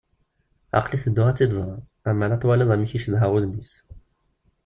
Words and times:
Aql-i 0.77 0.97
tedduɣ 1.03 1.27
ad 1.27 1.35
tt-id-ẓreɣ. 1.35 1.79
Ammer 2.09 2.29
ad 2.31 2.41
twaliḍ 2.41 2.69
amek 2.71 2.91
i 2.93 2.99
cedhaɣ 3.03 3.31
udem-is. 3.35 3.71